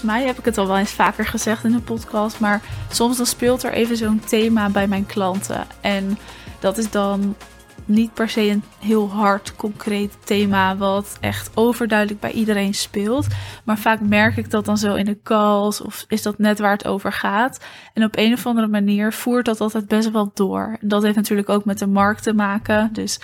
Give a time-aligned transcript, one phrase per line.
[0.00, 2.60] volgens mij heb ik het al wel eens vaker gezegd in de podcast, maar
[2.90, 5.66] soms dan speelt er even zo'n thema bij mijn klanten.
[5.80, 6.18] En
[6.60, 7.36] dat is dan
[7.84, 13.26] niet per se een heel hard, concreet thema wat echt overduidelijk bij iedereen speelt.
[13.64, 16.72] Maar vaak merk ik dat dan zo in de calls of is dat net waar
[16.72, 17.64] het over gaat.
[17.94, 20.76] En op een of andere manier voert dat altijd best wel door.
[20.80, 22.92] Dat heeft natuurlijk ook met de markt te maken.
[22.92, 23.20] Dus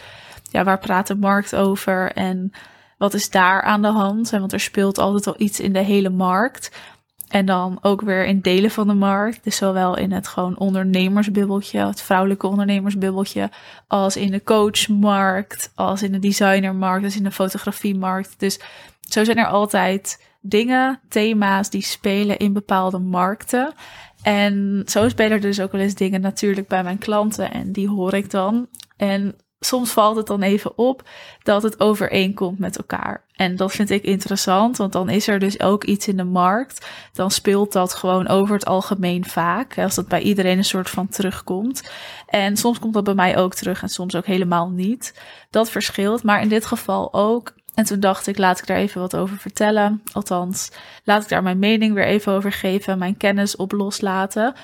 [0.51, 2.53] ja, waar praat de markt over en
[2.97, 4.31] wat is daar aan de hand?
[4.31, 6.71] Want er speelt altijd al iets in de hele markt.
[7.29, 9.45] En dan ook weer in delen van de markt.
[9.45, 13.51] Dus zowel in het gewoon ondernemersbubbeltje, het vrouwelijke ondernemersbubbeltje,
[13.87, 18.35] als in de coachmarkt, als in de designermarkt, als in de fotografiemarkt.
[18.39, 18.61] Dus
[19.01, 23.73] zo zijn er altijd dingen, thema's die spelen in bepaalde markten.
[24.23, 27.89] En zo spelen er dus ook wel eens dingen natuurlijk bij mijn klanten en die
[27.89, 28.69] hoor ik dan.
[28.97, 29.37] En
[29.67, 31.03] soms valt het dan even op
[31.43, 33.25] dat het overeenkomt met elkaar.
[33.37, 36.87] En dat vind ik interessant, want dan is er dus ook iets in de markt.
[37.13, 39.79] Dan speelt dat gewoon over het algemeen vaak.
[39.79, 41.91] Als dat bij iedereen een soort van terugkomt.
[42.27, 45.15] En soms komt dat bij mij ook terug en soms ook helemaal niet.
[45.51, 47.55] Dat verschilt, maar in dit geval ook.
[47.75, 50.03] En toen dacht ik, laat ik daar even wat over vertellen.
[50.13, 50.71] Althans,
[51.05, 54.55] laat ik daar mijn mening weer even over geven, mijn kennis op loslaten.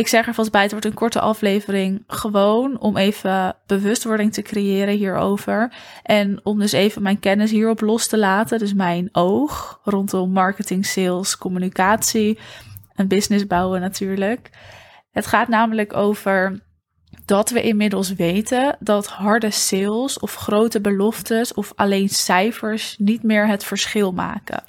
[0.00, 2.04] Ik zeg er vast bij, het wordt een korte aflevering.
[2.06, 5.72] Gewoon om even bewustwording te creëren hierover.
[6.02, 8.58] En om dus even mijn kennis hierop los te laten.
[8.58, 12.38] Dus mijn oog rondom marketing, sales, communicatie
[12.94, 14.50] en business bouwen natuurlijk.
[15.10, 16.60] Het gaat namelijk over
[17.24, 23.46] dat we inmiddels weten dat harde sales of grote beloftes of alleen cijfers niet meer
[23.46, 24.64] het verschil maken.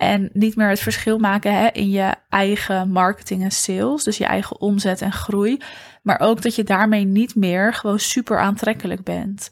[0.00, 4.24] En niet meer het verschil maken hè, in je eigen marketing en sales, dus je
[4.24, 5.60] eigen omzet en groei.
[6.02, 9.50] Maar ook dat je daarmee niet meer gewoon super aantrekkelijk bent.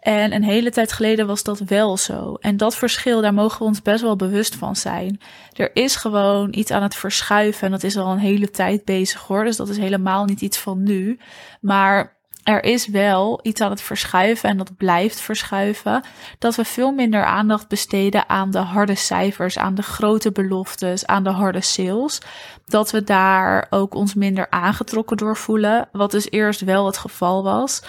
[0.00, 2.34] En een hele tijd geleden was dat wel zo.
[2.34, 5.20] En dat verschil, daar mogen we ons best wel bewust van zijn.
[5.52, 7.62] Er is gewoon iets aan het verschuiven.
[7.64, 9.44] En dat is al een hele tijd bezig hoor.
[9.44, 11.18] Dus dat is helemaal niet iets van nu.
[11.60, 12.19] Maar
[12.50, 16.02] er is wel iets aan het verschuiven en dat blijft verschuiven.
[16.38, 21.24] Dat we veel minder aandacht besteden aan de harde cijfers, aan de grote beloftes, aan
[21.24, 22.20] de harde sales.
[22.66, 25.88] Dat we daar ook ons minder aangetrokken door voelen.
[25.92, 27.82] Wat dus eerst wel het geval was.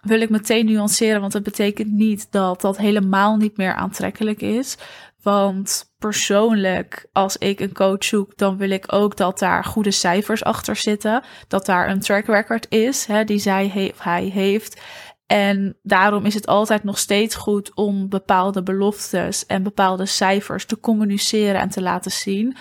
[0.00, 4.76] Wil ik meteen nuanceren, want dat betekent niet dat dat helemaal niet meer aantrekkelijk is.
[5.22, 10.44] Want persoonlijk, als ik een coach zoek, dan wil ik ook dat daar goede cijfers
[10.44, 11.22] achter zitten.
[11.48, 14.80] Dat daar een track record is hè, die zij hij heeft.
[15.28, 20.80] En daarom is het altijd nog steeds goed om bepaalde beloftes en bepaalde cijfers te
[20.80, 22.56] communiceren en te laten zien.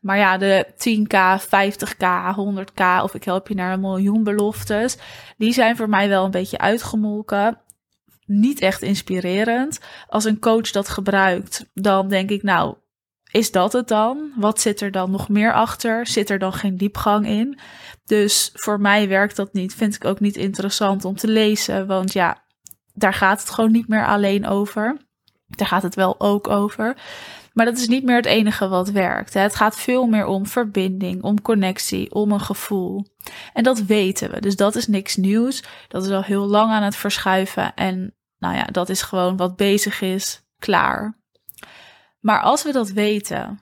[0.00, 2.06] Maar ja, de 10k, 50k,
[2.36, 4.96] 100k of ik help je naar een miljoen beloftes,
[5.36, 7.58] die zijn voor mij wel een beetje uitgemolken
[8.26, 9.80] niet echt inspirerend.
[10.08, 12.74] Als een coach dat gebruikt, dan denk ik, nou,
[13.32, 14.32] is dat het dan?
[14.36, 16.06] Wat zit er dan nog meer achter?
[16.06, 17.58] Zit er dan geen diepgang in?
[18.04, 19.74] Dus voor mij werkt dat niet.
[19.74, 22.42] Vind ik ook niet interessant om te lezen, want ja,
[22.94, 24.96] daar gaat het gewoon niet meer alleen over.
[25.46, 26.96] Daar gaat het wel ook over.
[27.52, 29.34] Maar dat is niet meer het enige wat werkt.
[29.34, 33.06] Het gaat veel meer om verbinding, om connectie, om een gevoel.
[33.52, 34.40] En dat weten we.
[34.40, 35.62] Dus dat is niks nieuws.
[35.88, 37.74] Dat is al heel lang aan het verschuiven.
[37.74, 41.21] En nou ja, dat is gewoon wat bezig is, klaar.
[42.22, 43.60] Maar als we dat weten,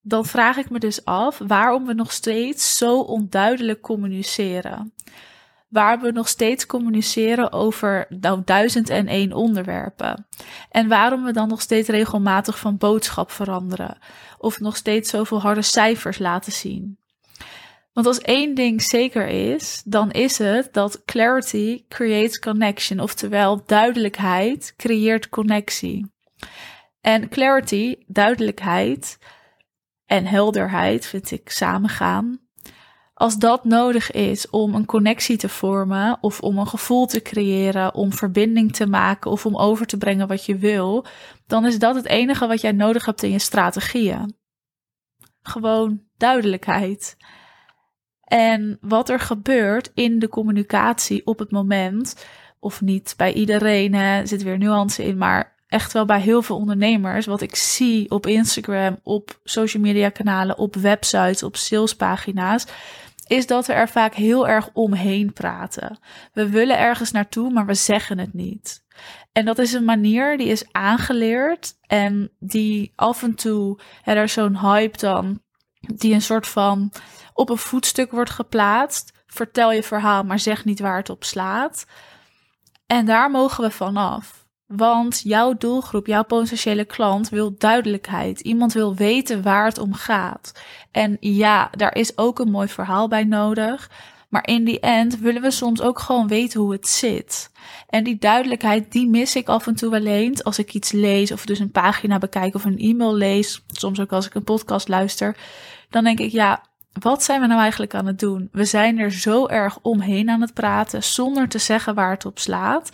[0.00, 4.92] dan vraag ik me dus af waarom we nog steeds zo onduidelijk communiceren.
[5.68, 10.26] Waar we nog steeds communiceren over nou, duizend en één onderwerpen.
[10.70, 13.98] En waarom we dan nog steeds regelmatig van boodschap veranderen.
[14.38, 16.98] Of nog steeds zoveel harde cijfers laten zien.
[17.92, 23.00] Want als één ding zeker is, dan is het dat clarity creates connection.
[23.00, 26.06] Oftewel, duidelijkheid creëert connectie.
[27.08, 29.18] En clarity, duidelijkheid
[30.06, 32.40] en helderheid vind ik samengaan.
[33.14, 37.94] Als dat nodig is om een connectie te vormen, of om een gevoel te creëren,
[37.94, 41.06] om verbinding te maken of om over te brengen wat je wil,
[41.46, 44.36] dan is dat het enige wat jij nodig hebt in je strategieën.
[45.42, 47.16] Gewoon duidelijkheid.
[48.20, 52.26] En wat er gebeurt in de communicatie op het moment,
[52.58, 56.56] of niet bij iedereen, hè, zit weer nuance in, maar echt wel bij heel veel
[56.56, 62.66] ondernemers, wat ik zie op Instagram, op social media kanalen, op websites, op salespagina's,
[63.26, 65.98] is dat we er vaak heel erg omheen praten.
[66.32, 68.84] We willen ergens naartoe, maar we zeggen het niet.
[69.32, 74.28] En dat is een manier die is aangeleerd en die af en toe, hè, er
[74.28, 75.42] zo'n hype dan,
[75.80, 76.92] die een soort van
[77.32, 79.12] op een voetstuk wordt geplaatst.
[79.26, 81.86] Vertel je verhaal, maar zeg niet waar het op slaat.
[82.86, 84.47] En daar mogen we vanaf.
[84.68, 88.40] Want jouw doelgroep, jouw potentiële klant wil duidelijkheid.
[88.40, 90.52] Iemand wil weten waar het om gaat.
[90.90, 93.90] En ja, daar is ook een mooi verhaal bij nodig.
[94.28, 97.50] Maar in die end willen we soms ook gewoon weten hoe het zit.
[97.88, 101.32] En die duidelijkheid, die mis ik af en toe wel eens als ik iets lees
[101.32, 103.62] of dus een pagina bekijk of een e-mail lees.
[103.66, 105.36] Soms ook als ik een podcast luister.
[105.90, 106.62] Dan denk ik, ja,
[106.92, 108.48] wat zijn we nou eigenlijk aan het doen?
[108.52, 112.38] We zijn er zo erg omheen aan het praten zonder te zeggen waar het op
[112.38, 112.90] slaat.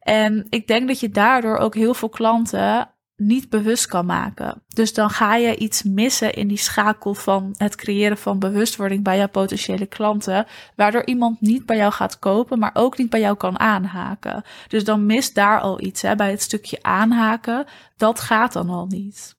[0.00, 4.62] En ik denk dat je daardoor ook heel veel klanten niet bewust kan maken.
[4.68, 9.16] Dus dan ga je iets missen in die schakel van het creëren van bewustwording bij
[9.16, 13.36] jouw potentiële klanten, waardoor iemand niet bij jou gaat kopen, maar ook niet bij jou
[13.36, 14.44] kan aanhaken.
[14.68, 17.66] Dus dan mist daar al iets hè, bij het stukje aanhaken.
[17.96, 19.38] Dat gaat dan al niet.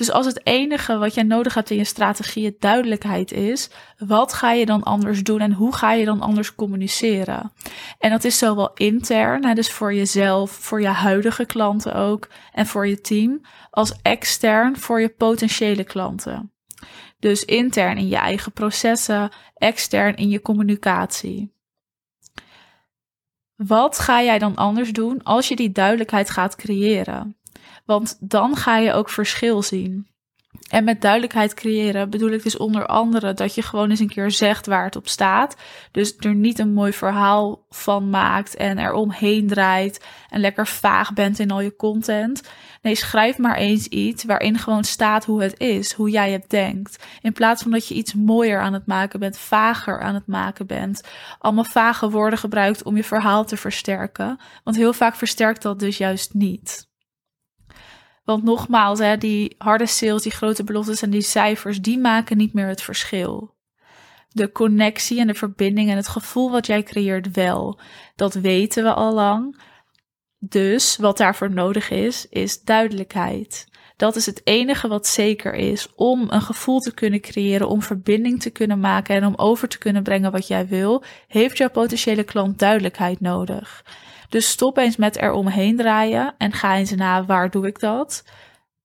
[0.00, 4.52] Dus als het enige wat jij nodig hebt in je strategie duidelijkheid is, wat ga
[4.52, 7.52] je dan anders doen en hoe ga je dan anders communiceren?
[7.98, 12.86] En dat is zowel intern, dus voor jezelf, voor je huidige klanten ook en voor
[12.86, 16.52] je team, als extern voor je potentiële klanten.
[17.18, 21.52] Dus intern in je eigen processen, extern in je communicatie.
[23.56, 27.39] Wat ga jij dan anders doen als je die duidelijkheid gaat creëren?
[27.90, 30.06] Want dan ga je ook verschil zien.
[30.68, 34.30] En met duidelijkheid creëren bedoel ik dus onder andere dat je gewoon eens een keer
[34.30, 35.56] zegt waar het op staat.
[35.90, 41.12] Dus er niet een mooi verhaal van maakt en er omheen draait en lekker vaag
[41.12, 42.42] bent in al je content.
[42.82, 47.04] Nee, schrijf maar eens iets waarin gewoon staat hoe het is, hoe jij het denkt.
[47.20, 50.66] In plaats van dat je iets mooier aan het maken bent, vager aan het maken
[50.66, 51.02] bent.
[51.38, 54.40] Allemaal vage woorden gebruikt om je verhaal te versterken.
[54.64, 56.89] Want heel vaak versterkt dat dus juist niet.
[58.30, 62.52] Want nogmaals, hè, die harde sales, die grote beloftes en die cijfers, die maken niet
[62.52, 63.54] meer het verschil.
[64.28, 67.80] De connectie en de verbinding en het gevoel wat jij creëert wel,
[68.16, 69.60] dat weten we al lang.
[70.38, 73.68] Dus wat daarvoor nodig is, is duidelijkheid.
[73.96, 78.42] Dat is het enige wat zeker is om een gevoel te kunnen creëren, om verbinding
[78.42, 82.24] te kunnen maken en om over te kunnen brengen wat jij wil, heeft jouw potentiële
[82.24, 83.84] klant duidelijkheid nodig.
[84.30, 88.24] Dus stop eens met er omheen draaien en ga eens na waar doe ik dat.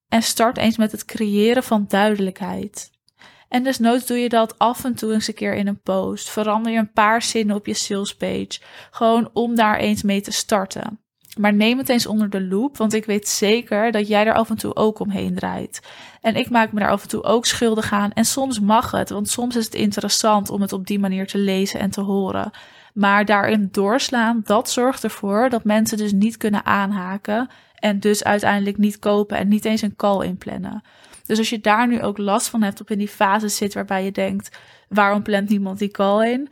[0.09, 2.91] En start eens met het creëren van duidelijkheid.
[3.49, 6.29] En desnoods doe je dat af en toe eens een keer in een post.
[6.29, 8.59] Verander je een paar zinnen op je salespage.
[8.91, 10.99] Gewoon om daar eens mee te starten.
[11.37, 14.49] Maar neem het eens onder de loep, want ik weet zeker dat jij er af
[14.49, 15.81] en toe ook omheen draait.
[16.21, 18.11] En ik maak me daar af en toe ook schuldig aan.
[18.11, 21.37] En soms mag het, want soms is het interessant om het op die manier te
[21.37, 22.51] lezen en te horen.
[22.95, 28.77] Maar daarin doorslaan, dat zorgt ervoor dat mensen dus niet kunnen aanhaken en dus uiteindelijk
[28.77, 30.83] niet kopen en niet eens een call inplannen.
[31.25, 34.03] Dus als je daar nu ook last van hebt, of in die fase zit waarbij
[34.03, 34.57] je denkt,
[34.89, 36.49] waarom plant niemand die call in?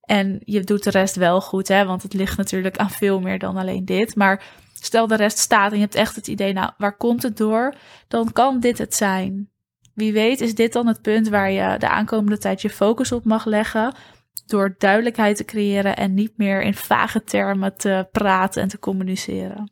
[0.00, 1.84] En je doet de rest wel goed, hè?
[1.84, 4.16] want het ligt natuurlijk aan veel meer dan alleen dit.
[4.16, 4.42] Maar
[4.74, 7.74] stel de rest staat en je hebt echt het idee, nou, waar komt het door?
[8.08, 9.50] Dan kan dit het zijn.
[9.94, 13.24] Wie weet is dit dan het punt waar je de aankomende tijd je focus op
[13.24, 13.94] mag leggen
[14.46, 19.70] door duidelijkheid te creëren en niet meer in vage termen te praten en te communiceren.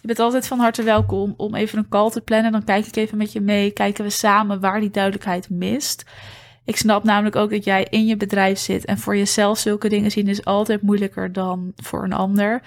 [0.00, 2.52] Je bent altijd van harte welkom om even een call te plannen.
[2.52, 3.70] Dan kijk ik even met je mee.
[3.70, 6.04] Kijken we samen waar die duidelijkheid mist.
[6.70, 10.10] Ik snap namelijk ook dat jij in je bedrijf zit en voor jezelf zulke dingen
[10.10, 12.62] zien is altijd moeilijker dan voor een ander.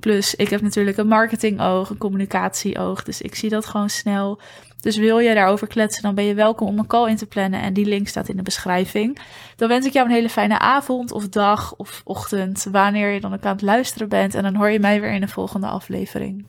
[0.00, 4.40] Plus, ik heb natuurlijk een marketingoog, een communicatieoog, dus ik zie dat gewoon snel.
[4.80, 7.60] Dus wil je daarover kletsen, dan ben je welkom om een call in te plannen
[7.60, 9.18] en die link staat in de beschrijving.
[9.56, 13.34] Dan wens ik jou een hele fijne avond of dag of ochtend, wanneer je dan
[13.34, 14.34] ook aan het luisteren bent.
[14.34, 16.44] En dan hoor je mij weer in de volgende aflevering.